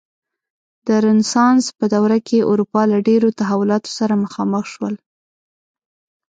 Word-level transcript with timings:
د 0.87 0.89
رنسانس 1.05 1.65
په 1.77 1.85
دوره 1.93 2.17
کې 2.27 2.47
اروپا 2.51 2.81
له 2.91 2.97
ډېرو 3.07 3.29
تحولاتو 3.39 3.89
سره 3.99 4.13
مخامخ 4.23 4.63
شول. 4.73 4.95